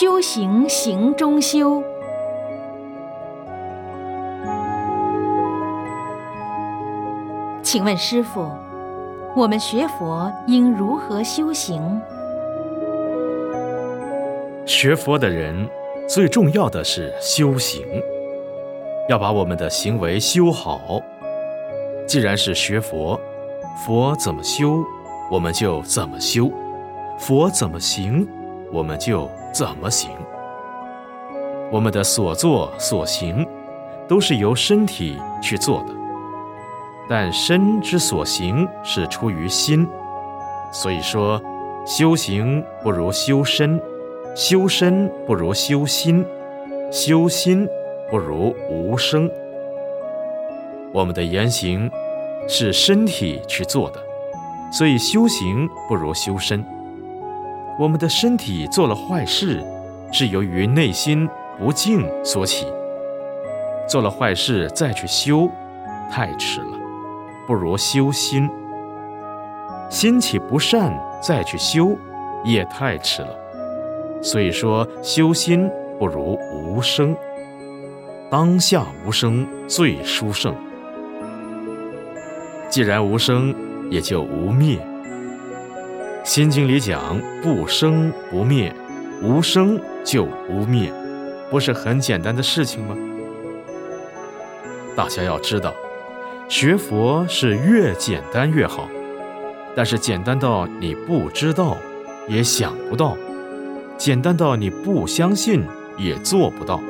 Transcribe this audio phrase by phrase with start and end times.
[0.00, 1.82] 修行行中修。
[7.62, 8.50] 请问师傅，
[9.36, 12.00] 我们学佛应如何修行？
[14.64, 15.68] 学佛的人
[16.08, 17.84] 最重要的是修行，
[19.06, 21.02] 要把我们的行为修好。
[22.06, 23.20] 既然是学佛，
[23.84, 24.82] 佛怎么修，
[25.30, 26.50] 我们就怎么修；
[27.18, 28.26] 佛怎么行，
[28.72, 30.10] 我们就怎么行。
[31.70, 33.46] 我们的所作所行，
[34.08, 35.94] 都是由身体去做的。
[37.08, 39.88] 但身之所行是出于心，
[40.72, 41.40] 所以说，
[41.84, 43.80] 修行不如修身，
[44.36, 46.24] 修身不如修心，
[46.90, 47.68] 修心
[48.10, 49.28] 不如无声。
[50.92, 51.90] 我们的言行
[52.48, 54.00] 是身体去做的，
[54.72, 56.64] 所以修行不如修身。
[57.80, 59.64] 我们的身体做了坏事，
[60.12, 61.26] 是由于内心
[61.58, 62.66] 不净所起，
[63.88, 65.50] 做了坏事再去修，
[66.10, 66.78] 太迟了。
[67.46, 68.50] 不如修心，
[69.88, 70.92] 心起不善
[71.22, 71.96] 再去修，
[72.44, 73.34] 也太迟了。
[74.20, 75.66] 所以说，修心
[75.98, 77.16] 不如无声。
[78.30, 80.54] 当下无声最殊胜。
[82.68, 83.54] 既然无声，
[83.90, 84.78] 也就无灭。
[86.30, 88.72] 心经里讲不生不灭，
[89.20, 90.92] 无生就无灭，
[91.50, 92.96] 不是很简单的事情吗？
[94.94, 95.74] 大家要知道。
[96.48, 98.88] 学佛是越简单越好，
[99.74, 101.76] 但是简单到你不知道，
[102.28, 103.16] 也想不到；
[103.98, 105.66] 简单到你不相信，
[105.98, 106.80] 也做不到。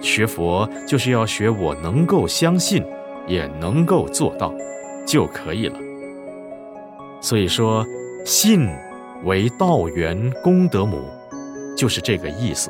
[0.00, 2.84] 学佛就是要学我能够相信，
[3.28, 4.52] 也能够做到，
[5.06, 5.78] 就可以了。
[7.22, 7.86] 所以说，
[8.24, 8.68] 信
[9.22, 11.04] 为道源功德母，
[11.76, 12.68] 就是这个意思。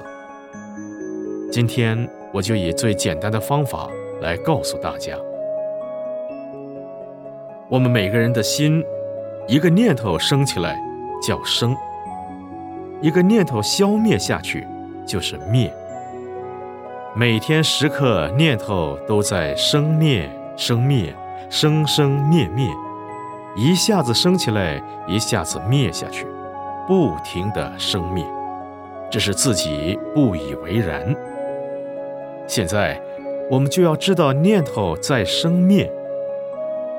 [1.51, 3.89] 今天我就以最简单的方法
[4.21, 5.17] 来告诉大家。
[7.71, 8.85] 我们每个人的心，
[9.49, 10.79] 一个念头升起来
[11.27, 11.75] 叫生，
[13.01, 14.67] 一个念头消灭下去
[15.07, 15.73] 就是灭。
[17.17, 21.15] 每天时刻念头都在生灭、生灭、
[21.49, 22.69] 生生灭灭，
[23.55, 26.27] 一下子升起来，一下子灭下去，
[26.87, 28.25] 不停的生灭，
[29.11, 31.15] 这是自己不以为然。
[32.47, 32.99] 现在
[33.51, 35.91] 我们就要知道念头在生灭。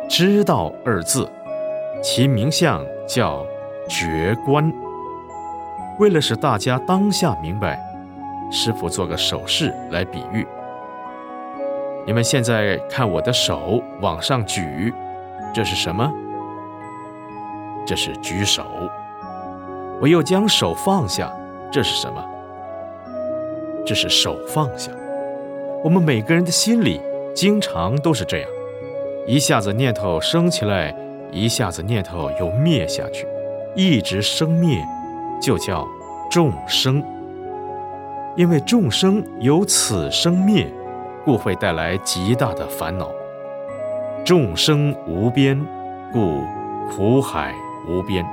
[0.08, 1.28] 知道二字，
[2.04, 3.44] 其名相叫
[3.90, 4.72] 觉观。
[5.98, 7.80] 为了使大家当下明白，
[8.52, 10.46] 师傅做个手势来比喻。
[12.06, 14.94] 你们现在看我的手往上举，
[15.54, 16.12] 这是什么？
[17.86, 18.66] 这是举手。
[20.02, 21.32] 我又将手放下，
[21.72, 22.24] 这是什么？
[23.86, 24.92] 这是手放下。
[25.84, 27.02] 我们每个人的心里
[27.36, 28.50] 经常都是这样。
[29.26, 30.96] 一下子念头升起来，
[31.32, 33.28] 一下子念头又灭下去，
[33.76, 34.78] 一直生灭，
[35.42, 35.88] 就叫
[36.30, 37.04] 众生。
[38.36, 40.68] 因为众生有此生灭，
[41.24, 43.10] 故会带来极大的烦恼。
[44.26, 45.60] 众生无边，
[46.12, 46.42] 故
[46.90, 47.54] 苦海
[47.88, 48.26] 无边。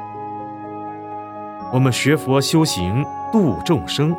[1.72, 4.14] 我们学佛修行度众生，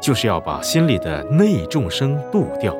[0.00, 2.74] 就是要把心里的内众生度掉。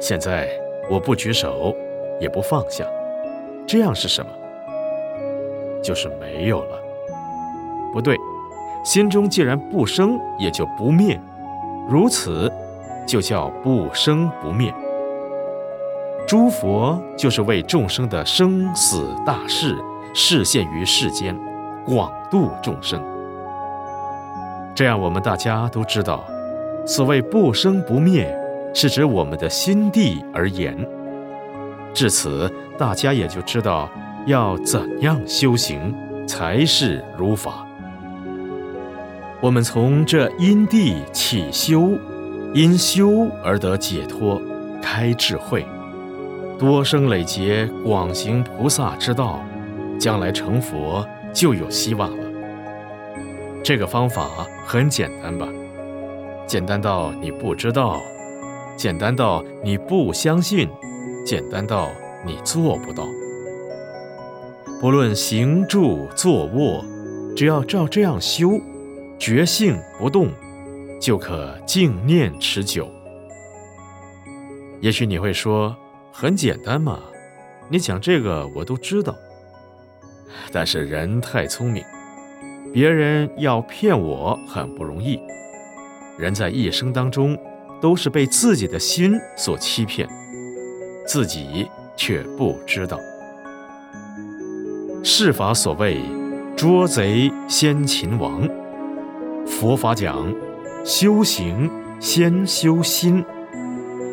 [0.00, 0.48] 现在。
[0.90, 1.74] 我不举手，
[2.20, 2.84] 也不放下，
[3.68, 4.30] 这样是什么？
[5.80, 6.82] 就是没有了。
[7.92, 8.16] 不对，
[8.84, 11.18] 心中既然不生，也就不灭，
[11.88, 12.52] 如此
[13.06, 14.74] 就叫不生不灭。
[16.32, 19.76] 诸佛就是为众生的生死大事
[20.14, 21.38] 示现于世间，
[21.84, 22.98] 广度众生。
[24.74, 26.24] 这样我们大家都知道，
[26.86, 28.34] 所谓不生不灭。
[28.72, 30.74] 是指我们的心地而言。
[31.92, 33.86] 至此，大家也就知道
[34.24, 35.94] 要怎样修行
[36.26, 37.66] 才是如法。
[39.42, 41.90] 我们从这因地起修，
[42.54, 44.40] 因修而得解脱，
[44.80, 45.66] 开智慧，
[46.58, 49.40] 多生累劫，广行菩萨之道，
[49.98, 52.24] 将来成佛就有希望了。
[53.64, 54.28] 这个方法
[54.64, 55.48] 很简单吧？
[56.46, 58.00] 简单到你不知道。
[58.76, 60.68] 简单到你不相信，
[61.24, 61.88] 简单到
[62.24, 63.06] 你做不到。
[64.80, 66.84] 不论行住坐卧，
[67.36, 68.60] 只要照这样修，
[69.18, 70.28] 觉性不动，
[70.98, 72.88] 就可静念持久。
[74.80, 75.76] 也许你会说，
[76.12, 77.00] 很简单嘛，
[77.70, 79.16] 你讲这个我都知道。
[80.52, 81.82] 但是人太聪明，
[82.72, 85.18] 别人要骗我很不容易。
[86.18, 87.36] 人在一生当中，
[87.80, 90.08] 都是被自己的心所欺骗，
[91.06, 92.98] 自己却不知道。
[95.02, 96.00] 世法所谓
[96.54, 98.48] “捉贼先擒王”，
[99.46, 100.32] 佛法讲
[100.84, 103.24] 修行先修心，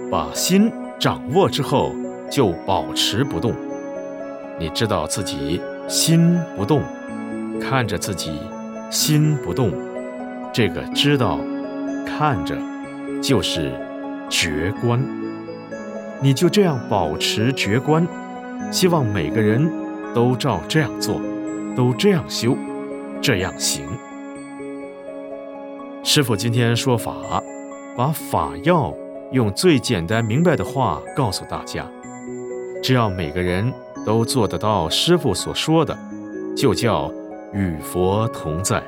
[0.09, 1.93] 把心掌握之后，
[2.29, 3.53] 就保持不动。
[4.59, 6.83] 你知道自己心不动，
[7.61, 8.39] 看着自己
[8.91, 9.71] 心不动，
[10.51, 11.39] 这个知道
[12.05, 12.57] 看着
[13.21, 13.71] 就是
[14.29, 15.01] 觉观。
[16.21, 18.05] 你就这样保持觉观，
[18.71, 19.89] 希望每个人。
[20.11, 21.21] 都照这样做，
[21.75, 22.57] 都这样修，
[23.21, 23.85] 这样行。
[26.01, 27.13] 师傅今天说法，
[27.95, 28.91] 把法要
[29.31, 31.85] 用最简单明白的话告诉大家。
[32.81, 33.73] 只要每个人
[34.05, 35.97] 都做得到师傅所说的，
[36.55, 37.11] 就叫
[37.53, 38.83] 与佛同在，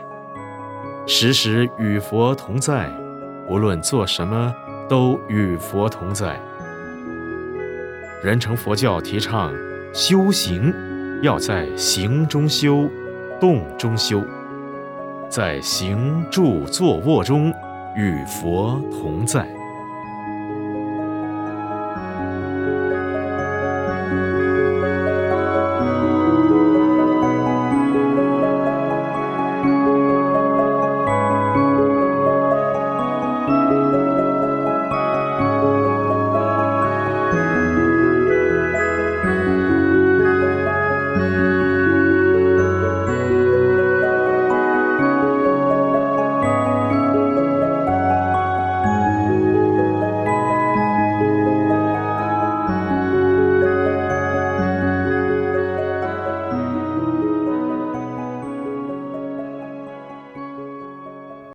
[1.06, 2.90] 时时与佛同在，
[3.50, 4.54] 无论做什么
[4.88, 6.40] 都与佛同在。
[8.24, 9.54] 人成佛教提倡
[9.94, 10.74] 修行。
[11.22, 12.90] 要在行中修，
[13.40, 14.24] 动中修，
[15.30, 17.54] 在行住坐卧中
[17.96, 19.48] 与佛同在。